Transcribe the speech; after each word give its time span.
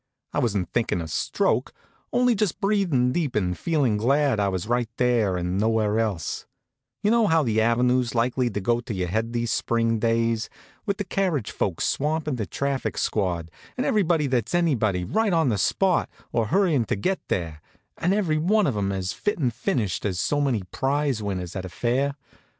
I 0.33 0.39
wasn't 0.39 0.73
thinkin' 0.73 0.99
a 0.99 1.07
stroke, 1.07 1.73
only 2.11 2.33
just 2.33 2.59
breathin' 2.59 3.11
deep 3.11 3.35
and 3.35 3.55
feelin' 3.55 3.97
glad 3.97 4.39
I 4.39 4.47
was 4.49 4.65
right 4.65 4.89
there 4.97 5.37
and 5.37 5.59
nowhere 5.59 5.99
else 5.99 6.47
you 7.03 7.11
know 7.11 7.27
how 7.27 7.43
the 7.43 7.61
avenue's 7.61 8.15
likely 8.15 8.49
to 8.49 8.59
go 8.59 8.79
to 8.79 8.95
your 8.95 9.09
head 9.09 9.31
these 9.31 9.51
spring 9.51 9.99
days, 9.99 10.49
with 10.87 10.97
the 10.97 11.03
carriage 11.03 11.51
folks 11.51 11.85
swampin' 11.85 12.37
the 12.37 12.47
traffic 12.47 12.97
squad, 12.97 13.51
and 13.77 13.85
everybody 13.85 14.25
that 14.25 14.49
is 14.49 14.55
anybody 14.55 15.03
right 15.03 15.33
on 15.33 15.49
the 15.49 15.59
spot 15.59 16.09
or 16.31 16.47
hurrying 16.47 16.85
to 16.85 16.95
get 16.95 17.19
there, 17.27 17.61
and 17.99 18.11
everyone 18.11 18.65
of 18.65 18.75
'em 18.75 18.91
as 18.91 19.13
fit 19.13 19.37
and 19.37 19.53
finished 19.53 20.03
as 20.03 20.19
so 20.19 20.41
many 20.41 20.63
prize 20.71 21.21
winners 21.21 21.55
at 21.55 21.63
a 21.63 21.69
fair? 21.69 22.15